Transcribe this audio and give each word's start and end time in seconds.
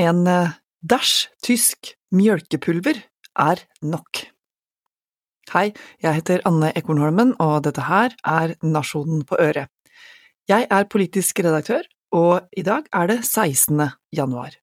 En 0.00 0.24
eh, 0.24 0.52
dæsj 0.80 1.28
tysk 1.44 1.90
mjølkepulver 2.16 3.02
er 3.36 3.60
nok. 3.84 4.22
Hei, 5.52 5.74
jeg 6.00 6.16
heter 6.16 6.40
Anne 6.48 6.70
Ekornholmen, 6.78 7.34
og 7.42 7.66
dette 7.66 7.84
her 7.84 8.14
er 8.24 8.54
Nasjonen 8.64 9.26
på 9.28 9.36
øret. 9.36 9.68
Jeg 10.48 10.68
er 10.72 10.88
politisk 10.88 11.42
redaktør, 11.44 11.84
og 12.16 12.48
i 12.56 12.64
dag 12.64 12.88
er 12.96 13.10
det 13.10 13.18
16. 13.26 13.90
januar. 14.16 14.56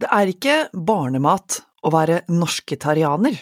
Det 0.00 0.12
er 0.12 0.34
ikke 0.34 0.58
barnemat 0.74 1.62
å 1.80 1.94
være 1.94 2.20
norsketarianer. 2.28 3.38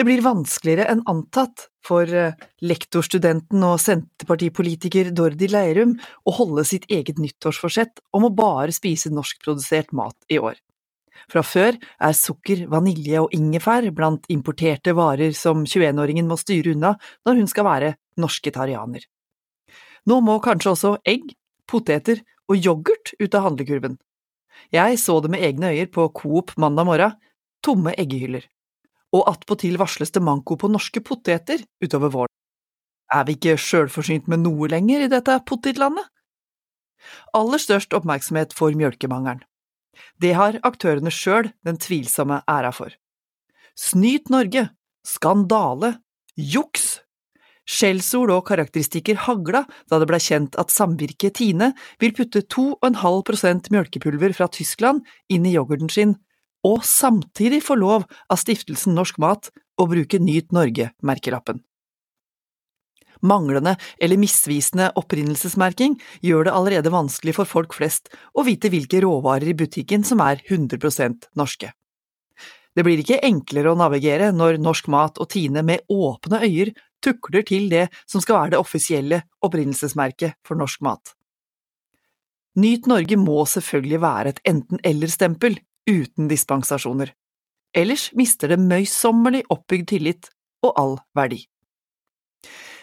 Det 0.00 0.06
blir 0.08 0.22
vanskeligere 0.24 0.86
enn 0.88 1.02
antatt 1.12 1.66
for 1.84 2.08
eh, 2.08 2.32
lektorstudenten 2.64 3.60
og 3.68 3.74
senterpartipolitiker 3.82 5.10
Dordi 5.12 5.44
Leirum 5.52 5.90
å 6.24 6.32
holde 6.38 6.62
sitt 6.64 6.86
eget 6.88 7.18
nyttårsforsett 7.20 8.00
om 8.16 8.24
å 8.24 8.30
bare 8.32 8.72
spise 8.72 9.10
norskprodusert 9.12 9.90
mat 9.92 10.16
i 10.32 10.38
år. 10.40 10.54
Fra 11.28 11.42
før 11.44 11.76
er 11.76 12.16
sukker, 12.16 12.62
vanilje 12.72 13.20
og 13.20 13.34
ingefær 13.36 13.90
blant 13.92 14.24
importerte 14.32 14.94
varer 14.96 15.36
som 15.36 15.66
21-åringen 15.66 16.30
må 16.30 16.38
styre 16.40 16.72
unna 16.72 16.94
når 17.28 17.42
hun 17.42 17.50
skal 17.52 17.66
være 17.68 17.90
norsketarianer. 18.24 19.04
Nå 20.08 20.18
må 20.24 20.38
kanskje 20.40 20.72
også 20.72 20.94
egg, 21.04 21.26
poteter 21.68 22.22
og 22.48 22.56
yoghurt 22.56 23.12
ut 23.20 23.36
av 23.36 23.50
handlekurven. 23.50 24.00
Jeg 24.72 24.96
så 25.04 25.18
det 25.20 25.34
med 25.36 25.44
egne 25.44 25.74
øyer 25.74 25.92
på 25.92 26.08
Coop 26.16 26.56
mandag 26.56 26.88
morgen, 26.88 27.20
tomme 27.60 27.92
eggehyller. 28.00 28.48
Og 29.16 29.26
attpåtil 29.26 29.78
varsles 29.80 30.12
det 30.14 30.22
manko 30.22 30.56
på 30.60 30.70
norske 30.70 31.02
poteter 31.02 31.62
utover 31.82 32.12
våren. 32.14 32.34
Er 33.10 33.26
vi 33.26 33.34
ikke 33.34 33.56
sjølforsynt 33.58 34.28
med 34.30 34.44
noe 34.44 34.68
lenger 34.70 35.02
i 35.04 35.10
dette 35.10 35.34
potetlandet? 35.46 36.06
Aller 37.34 37.58
størst 37.58 37.94
oppmerksomhet 37.96 38.54
får 38.54 38.76
mjølkemangelen. 38.78 39.42
Det 40.22 40.32
har 40.38 40.60
aktørene 40.66 41.10
sjøl 41.12 41.50
den 41.66 41.80
tvilsomme 41.80 42.40
æra 42.48 42.70
for. 42.72 42.94
Snyt 43.74 44.30
Norge, 44.30 44.68
skandale, 45.06 45.96
juks! 46.36 47.00
Skjellsord 47.70 48.32
og 48.34 48.46
karakteristikker 48.48 49.18
hagla 49.26 49.62
da 49.90 50.00
det 50.00 50.08
blei 50.10 50.18
kjent 50.22 50.56
at 50.58 50.72
samvirket 50.74 51.36
Tine 51.38 51.70
vil 52.02 52.14
putte 52.16 52.42
2,5% 52.42 53.70
mjølkepulver 53.70 54.34
fra 54.34 54.48
Tyskland 54.50 55.04
inn 55.30 55.46
i 55.46 55.54
yoghurten 55.54 55.92
sin, 55.92 56.16
og 56.66 56.84
samtidig 56.84 57.62
få 57.64 57.78
lov 57.80 58.06
av 58.28 58.40
stiftelsen 58.40 58.96
Norsk 58.96 59.18
Mat 59.22 59.50
å 59.80 59.88
bruke 59.90 60.20
Nyt 60.20 60.52
Norge-merkelappen. 60.52 61.62
Manglende 63.20 63.74
eller 64.00 64.16
misvisende 64.16 64.88
opprinnelsesmerking 64.96 65.98
gjør 66.24 66.46
det 66.48 66.54
allerede 66.56 66.92
vanskelig 66.92 67.34
for 67.36 67.48
folk 67.48 67.76
flest 67.76 68.08
å 68.32 68.44
vite 68.46 68.70
hvilke 68.72 69.02
råvarer 69.04 69.52
i 69.52 69.56
butikken 69.56 70.06
som 70.08 70.22
er 70.24 70.40
100% 70.48 71.28
norske. 71.36 71.72
Det 72.70 72.84
blir 72.86 73.02
ikke 73.02 73.20
enklere 73.26 73.72
å 73.72 73.78
navigere 73.78 74.30
når 74.32 74.60
Norsk 74.62 74.88
Mat 74.92 75.18
og 75.20 75.28
Tine 75.32 75.64
med 75.66 75.84
åpne 75.90 76.40
øyer 76.46 76.70
tukler 77.04 77.44
til 77.46 77.68
det 77.72 77.88
som 78.06 78.22
skal 78.22 78.38
være 78.38 78.54
det 78.54 78.60
offisielle 78.60 79.22
opprinnelsesmerket 79.44 80.38
for 80.46 80.60
norsk 80.60 80.84
mat. 80.84 81.14
Nyt 82.60 82.88
Norge 82.90 83.16
må 83.20 83.42
selvfølgelig 83.48 84.00
være 84.02 84.32
et 84.32 84.40
enten-eller-stempel, 84.52 85.58
uten 85.88 86.28
dispensasjoner. 86.30 87.12
Ellers 87.76 88.10
mister 88.18 88.50
det 88.50 88.58
møysommelig 88.60 89.44
oppbygd 89.52 89.88
tillit 89.92 90.30
og 90.66 90.74
all 90.76 90.96
verdi. 91.16 91.44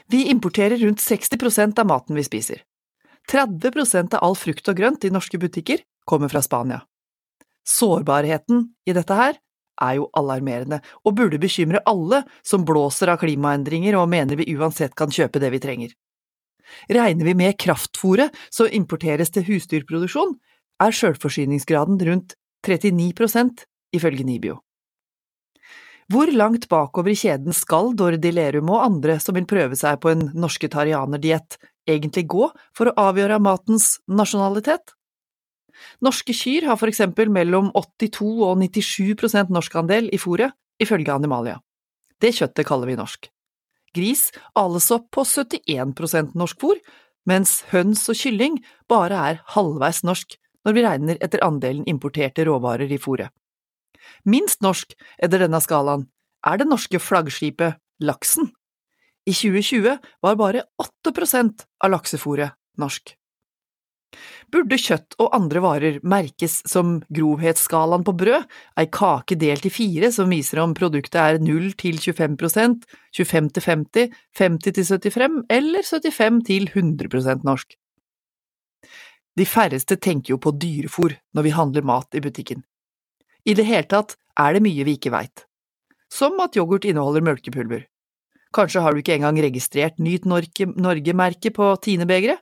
Vi 0.07 0.29
importerer 0.31 0.79
rundt 0.79 1.03
60% 1.03 1.79
av 1.81 1.87
maten 1.89 2.15
vi 2.15 2.23
spiser. 2.23 2.63
30% 3.27 4.15
av 4.15 4.23
all 4.23 4.37
frukt 4.39 4.69
og 4.71 4.77
grønt 4.79 5.03
i 5.03 5.11
norske 5.11 5.39
butikker 5.39 5.83
kommer 6.07 6.31
fra 6.31 6.41
Spania. 6.41 6.79
Sårbarheten 7.67 8.69
i 8.87 8.95
dette 8.95 9.17
her 9.17 9.35
er 9.83 9.97
jo 9.99 10.07
alarmerende, 10.17 10.79
og 11.05 11.17
burde 11.19 11.39
bekymre 11.41 11.83
alle 11.85 12.23
som 12.45 12.63
blåser 12.65 13.11
av 13.11 13.19
klimaendringer 13.21 13.97
og 13.99 14.09
mener 14.09 14.39
vi 14.39 14.47
uansett 14.55 14.95
kan 14.97 15.11
kjøpe 15.13 15.41
det 15.43 15.51
vi 15.53 15.61
trenger. 15.61 15.91
Regner 16.91 17.27
vi 17.27 17.35
med 17.37 17.59
kraftfôret 17.61 18.33
som 18.49 18.71
importeres 18.71 19.31
til 19.35 19.45
husdyrproduksjon, 19.47 20.33
er 20.83 20.93
sjølforsyningsgraden 20.93 21.99
rundt 22.07 22.35
39% 22.67 23.65
ifølge 23.95 24.25
Nibio. 24.27 24.59
Hvor 26.07 26.29
langt 26.31 26.69
bakover 26.71 27.11
i 27.11 27.19
kjeden 27.19 27.55
skal 27.55 27.91
Dordi 27.99 28.29
Lerum 28.31 28.69
og 28.71 28.83
andre 28.85 29.17
som 29.19 29.35
vil 29.35 29.47
prøve 29.49 29.75
seg 29.75 29.99
på 30.03 30.13
en 30.13 30.29
norsketarianerdiett, 30.39 31.57
egentlig 31.87 32.23
gå 32.31 32.47
for 32.75 32.87
å 32.87 33.09
avgjøre 33.09 33.41
matens 33.43 33.97
nasjonalitet? 34.07 34.93
Norske 36.01 36.33
kyr 36.33 36.69
har 36.69 36.79
for 36.79 36.89
eksempel 36.89 37.29
mellom 37.33 37.69
82 37.75 38.29
og 38.47 38.55
97% 38.63 39.51
norskandel 39.53 40.07
i 40.15 40.19
fôret, 40.21 40.55
ifølge 40.79 41.13
Animalia. 41.13 41.59
Det 42.21 42.31
kjøttet 42.39 42.65
kaller 42.69 42.89
vi 42.89 42.97
norsk. 42.97 43.27
Gris 43.97 44.29
ales 44.57 44.89
opp 44.93 45.09
på 45.13 45.25
71% 45.27 46.37
norsk 46.37 46.59
fôr, 46.61 46.79
mens 47.27 47.61
høns 47.73 48.05
og 48.07 48.17
kylling 48.17 48.61
bare 48.89 49.21
er 49.31 49.41
halvveis 49.55 50.03
norsk 50.07 50.37
når 50.67 50.75
vi 50.75 50.83
regner 50.83 51.19
etter 51.23 51.43
andelen 51.45 51.87
importerte 51.87 52.43
råvarer 52.47 52.91
i 52.91 52.99
fôret. 52.99 53.31
Minst 54.27 54.59
norsk 54.65 54.93
etter 55.23 55.45
denne 55.45 55.61
skalaen 55.63 56.07
er 56.47 56.59
det 56.59 56.67
norske 56.67 56.99
flaggskipet 56.99 57.79
laksen. 58.03 58.51
I 59.27 59.33
2020 59.35 59.95
var 60.23 60.35
bare 60.39 60.67
8% 60.83 61.63
av 61.83 61.91
laksefôret 61.95 62.55
norsk. 62.79 63.15
Burde 64.51 64.77
kjøtt 64.79 65.17
og 65.19 65.33
andre 65.35 65.61
varer 65.63 65.97
merkes 66.07 66.61
som 66.69 67.01
grovhetsskalaen 67.11 68.05
på 68.07 68.13
brød, 68.21 68.45
ei 68.79 68.87
kake 68.87 69.35
delt 69.39 69.67
i 69.67 69.73
fire 69.73 70.11
som 70.15 70.31
viser 70.31 70.61
om 70.63 70.75
produktet 70.77 71.19
er 71.19 71.41
0 71.43 71.73
til 71.79 71.99
25% 71.99 72.87
25 73.17 73.51
til 73.57 73.67
50, 73.67 74.15
50 74.39 74.77
til 74.79 74.87
75 74.87 75.43
eller 75.59 75.91
75 75.91 76.39
til 76.47 76.71
100% 76.71 77.43
norsk? 77.47 77.75
De 79.37 79.45
færreste 79.45 79.97
tenker 80.01 80.33
jo 80.33 80.39
på 80.41 80.55
dyrefòr 80.57 81.13
når 81.37 81.45
vi 81.45 81.53
handler 81.53 81.85
mat 81.85 82.17
i 82.17 82.23
butikken. 82.23 82.63
I 83.45 83.53
det 83.53 83.67
hele 83.67 83.87
tatt 83.87 84.17
er 84.39 84.57
det 84.57 84.63
mye 84.65 84.85
vi 84.87 84.97
ikke 84.97 85.13
veit. 85.13 85.45
Som 86.09 86.39
at 86.41 86.57
yoghurt 86.57 86.87
inneholder 86.87 87.23
mjølkepulver. 87.23 87.85
Kanskje 88.55 88.81
har 88.81 88.93
du 88.93 89.01
ikke 89.03 89.17
engang 89.17 89.37
registrert 89.43 89.99
Nyt 89.99 90.25
Norge-merket 90.25 91.53
på 91.53 91.75
Tine-begeret? 91.83 92.41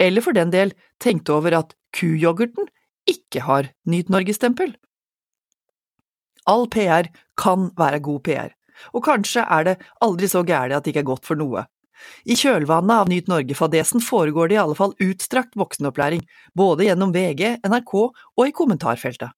eller 0.00 0.24
for 0.24 0.36
den 0.36 0.52
del 0.52 0.72
tenkte 1.02 1.34
over 1.36 1.56
at 1.58 1.74
kuyoghurten 1.96 2.70
ikke 3.10 3.44
har 3.44 3.68
Nyt 3.84 4.08
Norge-stempel. 4.12 4.72
All 6.48 6.66
PR 6.72 7.10
kan 7.36 7.68
være 7.78 8.00
god 8.00 8.22
PR, 8.24 8.54
og 8.96 9.04
kanskje 9.04 9.44
er 9.44 9.66
det 9.68 9.76
aldri 10.00 10.30
så 10.30 10.42
gærent 10.46 10.78
at 10.78 10.84
det 10.84 10.94
ikke 10.94 11.04
er 11.04 11.12
godt 11.12 11.28
for 11.28 11.38
noe. 11.38 11.66
I 12.24 12.36
kjølvannet 12.36 13.02
av 13.02 13.10
Nyt 13.10 13.28
Norge-fadesen 13.30 14.02
foregår 14.04 14.50
det 14.50 14.56
i 14.56 14.62
alle 14.62 14.76
fall 14.78 14.94
utstrakt 15.02 15.56
voksenopplæring, 15.58 16.24
både 16.56 16.86
gjennom 16.88 17.12
VG, 17.14 17.60
NRK 17.66 17.94
og 18.00 18.42
i 18.46 18.54
kommentarfeltet. 18.56 19.32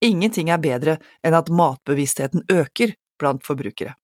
Ingenting 0.00 0.48
er 0.48 0.62
bedre 0.62 0.98
enn 1.26 1.36
at 1.36 1.50
matbevisstheten 1.52 2.46
øker 2.48 2.94
blant 3.20 3.44
forbrukere. 3.44 3.96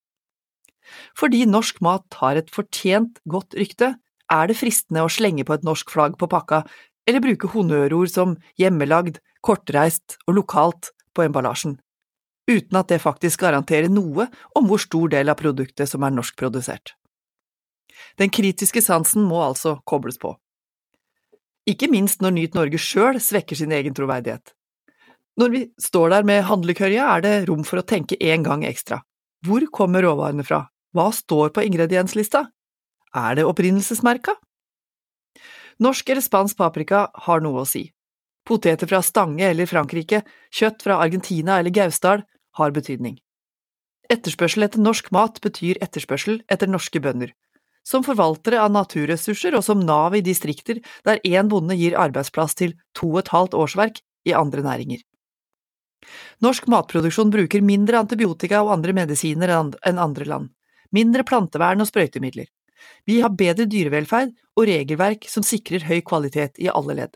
Fordi 1.17 1.45
norsk 1.49 1.81
mat 1.83 2.19
har 2.21 2.37
et 2.39 2.51
fortjent 2.53 3.19
godt 3.27 3.57
rykte, 3.57 3.95
er 4.31 4.47
det 4.47 4.57
fristende 4.59 5.03
å 5.03 5.11
slenge 5.11 5.45
på 5.47 5.55
et 5.55 5.65
norsk 5.67 5.89
flagg 5.91 6.17
på 6.19 6.29
pakka, 6.31 6.63
eller 7.07 7.23
bruke 7.23 7.49
honnørord 7.53 8.11
som 8.11 8.35
hjemmelagd, 8.59 9.19
kortreist 9.41 10.17
og 10.27 10.39
lokalt 10.41 10.91
på 11.15 11.23
emballasjen, 11.25 11.77
uten 12.51 12.79
at 12.79 12.91
det 12.91 13.01
faktisk 13.03 13.45
garanterer 13.45 13.91
noe 13.91 14.27
om 14.57 14.67
hvor 14.67 14.81
stor 14.81 15.11
del 15.13 15.31
av 15.31 15.39
produktet 15.39 15.89
som 15.89 16.03
er 16.03 16.15
norskprodusert. 16.15 16.95
Den 18.17 18.31
kritiske 18.33 18.81
sansen 18.83 19.25
må 19.27 19.41
altså 19.45 19.77
kobles 19.85 20.19
på. 20.21 20.35
Ikke 21.67 21.89
minst 21.91 22.21
når 22.23 22.35
Nyt 22.35 22.55
Norge 22.55 22.79
sjøl 22.79 23.19
svekker 23.21 23.59
sin 23.59 23.73
egen 23.75 23.95
troverdighet. 23.95 24.53
Når 25.37 25.51
vi 25.53 25.61
står 25.81 26.09
der 26.15 26.25
med 26.25 26.45
handlekørja, 26.47 27.09
er 27.17 27.21
det 27.21 27.33
rom 27.49 27.65
for 27.67 27.81
å 27.81 27.85
tenke 27.85 28.17
en 28.31 28.45
gang 28.45 28.63
ekstra. 28.65 29.03
Hvor 29.45 29.67
kommer 29.69 30.01
råvarene 30.01 30.45
fra? 30.47 30.63
Hva 30.95 31.11
står 31.13 31.51
på 31.53 31.65
ingredienslista? 31.67 32.47
Er 33.13 33.37
det 33.37 33.45
opprinnelsesmerka? 33.45 34.33
Norsk 35.83 36.09
eller 36.09 36.25
spansk 36.25 36.57
paprika 36.57 37.03
har 37.27 37.43
noe 37.45 37.61
å 37.61 37.69
si. 37.69 37.83
Poteter 38.47 38.89
fra 38.89 39.03
Stange 39.05 39.45
eller 39.45 39.69
Frankrike, 39.69 40.23
kjøtt 40.49 40.81
fra 40.87 40.97
Argentina 41.03 41.59
eller 41.59 41.75
Gausdal 41.75 42.23
har 42.57 42.73
betydning. 42.73 43.19
Etterspørsel 44.09 44.65
etter 44.65 44.81
norsk 44.81 45.11
mat 45.11 45.41
betyr 45.43 45.77
etterspørsel 45.83 46.39
etter 46.49 46.71
norske 46.71 47.01
bønder, 47.03 47.33
som 47.87 48.03
forvaltere 48.03 48.59
av 48.59 48.73
naturressurser 48.75 49.55
og 49.55 49.63
som 49.63 49.79
nav 49.79 50.15
i 50.17 50.23
distrikter 50.25 50.81
der 51.07 51.21
én 51.23 51.47
bonde 51.51 51.77
gir 51.79 51.95
arbeidsplass 51.99 52.57
til 52.59 52.75
to 52.97 53.13
og 53.13 53.21
et 53.23 53.31
halvt 53.31 53.55
årsverk 53.55 54.01
i 54.27 54.35
andre 54.35 54.65
næringer. 54.65 54.99
Norsk 56.43 56.67
matproduksjon 56.71 57.31
bruker 57.33 57.63
mindre 57.65 58.01
antibiotika 58.03 58.59
og 58.63 58.73
andre 58.75 58.93
medisiner 58.93 59.53
enn 59.55 60.03
andre 60.03 60.27
land, 60.27 60.51
mindre 60.91 61.23
plantevern 61.27 61.81
og 61.83 61.89
sprøytemidler. 61.89 62.51
Vi 63.07 63.21
har 63.23 63.33
bedre 63.39 63.65
dyrevelferd 63.65 64.35
og 64.57 64.67
regelverk 64.69 65.25
som 65.31 65.45
sikrer 65.47 65.87
høy 65.87 66.03
kvalitet 66.05 66.59
i 66.61 66.69
alle 66.69 66.99
ledd. 66.99 67.15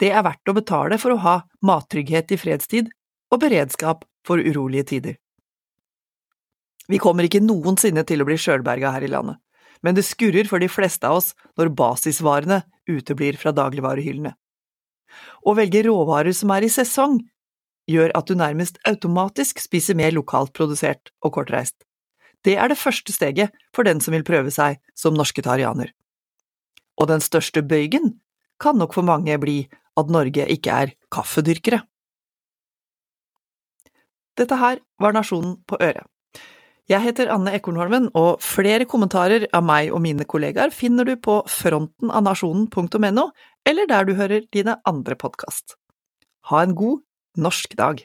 Det 0.00 0.12
er 0.12 0.24
verdt 0.24 0.48
å 0.48 0.56
betale 0.56 0.96
for 1.00 1.12
å 1.12 1.20
ha 1.24 1.34
mattrygghet 1.66 2.32
i 2.32 2.38
fredstid 2.40 2.92
og 3.32 3.42
beredskap 3.42 4.06
for 4.26 4.40
urolige 4.40 4.86
tider. 4.94 5.18
Vi 6.90 6.98
kommer 6.98 7.26
ikke 7.26 7.42
noensinne 7.42 8.04
til 8.06 8.22
å 8.22 8.26
bli 8.28 8.38
sjølberga 8.40 8.94
her 8.94 9.04
i 9.06 9.10
landet, 9.10 9.38
men 9.84 9.96
det 9.96 10.06
skurrer 10.06 10.48
for 10.48 10.62
de 10.62 10.68
fleste 10.70 11.08
av 11.08 11.20
oss 11.20 11.32
når 11.58 11.72
basisvarene 11.76 12.62
uteblir 12.90 13.38
fra 13.40 13.52
dagligvarehyllene. 13.56 14.34
Å 15.46 15.54
velge 15.56 15.84
råvarer 15.86 16.34
som 16.36 16.52
er 16.54 16.66
i 16.66 16.72
sesong, 16.72 17.18
gjør 17.90 18.12
at 18.14 18.28
du 18.28 18.36
nærmest 18.38 18.78
automatisk 18.86 19.58
spiser 19.62 19.96
mer 19.98 20.12
lokalt 20.14 20.52
produsert 20.54 21.10
og 21.24 21.34
kortreist. 21.38 21.76
Det 22.46 22.54
er 22.56 22.70
det 22.70 22.78
første 22.80 23.12
steget 23.12 23.56
for 23.76 23.84
den 23.88 24.00
som 24.00 24.14
vil 24.14 24.24
prøve 24.24 24.52
seg 24.54 24.78
som 24.96 25.16
norsketarianer. 25.16 25.90
Og 27.00 27.08
den 27.10 27.24
største 27.24 27.64
bøygen 27.64 28.20
kan 28.60 28.78
nok 28.78 28.94
for 28.96 29.06
mange 29.06 29.36
bli 29.40 29.64
at 29.98 30.12
Norge 30.12 30.46
ikke 30.52 30.76
er 30.84 30.94
kaffedyrkere. 31.12 31.82
Dette 34.38 34.56
her 34.56 34.80
var 35.00 35.16
Nasjonen 35.16 35.58
på 35.68 35.76
øret. 35.80 36.06
Jeg 36.90 37.04
heter 37.04 37.28
Anne 37.30 37.52
Ekornholmen, 37.54 38.08
og 38.18 38.40
flere 38.42 38.82
kommentarer 38.90 39.44
av 39.54 39.62
meg 39.62 39.92
og 39.94 40.02
mine 40.02 40.24
kollegaer 40.26 40.72
finner 40.74 41.06
du 41.06 41.12
på 41.22 41.36
frontenavnasjonen.no, 41.46 43.26
eller 43.70 43.90
der 43.92 44.08
du 44.08 44.16
hører 44.18 44.48
dine 44.50 44.74
andre 44.90 45.14
podkast. 45.14 45.76
Ha 46.50 46.64
en 46.66 46.74
god 46.74 47.04
norsk 47.38 47.78
dag! 47.78 48.02